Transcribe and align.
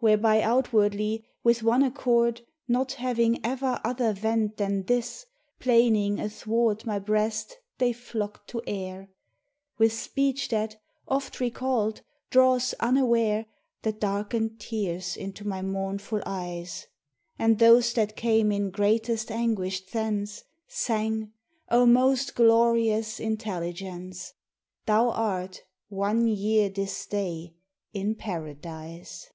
whereby 0.00 0.40
outwardly, 0.40 1.24
with 1.42 1.60
one 1.60 1.82
accord, 1.82 2.40
Not 2.68 2.92
having 2.92 3.44
ever 3.44 3.80
other 3.82 4.12
vent 4.12 4.56
than 4.56 4.84
this, 4.84 5.26
Plaining 5.58 6.20
athwart 6.20 6.86
my 6.86 7.00
breast 7.00 7.56
they 7.78 7.92
flocked 7.92 8.46
to 8.50 8.62
air, 8.64 9.08
With 9.76 9.92
speech 9.92 10.50
that, 10.50 10.80
oft 11.08 11.40
recalled, 11.40 12.02
draws 12.30 12.74
unaware 12.74 13.46
The 13.82 13.90
darkened 13.90 14.60
tears 14.60 15.16
into 15.16 15.44
my 15.44 15.62
mournful 15.62 16.22
eyes; 16.24 16.86
And 17.36 17.58
those 17.58 17.92
that 17.94 18.14
came 18.14 18.52
in 18.52 18.70
greatest 18.70 19.32
anguish 19.32 19.84
thence 19.90 20.44
Sang: 20.68 21.32
'O 21.70 21.86
most 21.86 22.36
glorious 22.36 23.18
Intelligence! 23.18 24.32
Thou 24.86 25.10
art 25.10 25.62
one 25.88 26.28
year 26.28 26.68
this 26.68 27.04
day 27.04 27.56
in 27.92 28.14
Paradise. 28.14 29.28